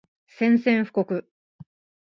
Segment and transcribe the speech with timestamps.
[0.27, 1.21] 宣戦布告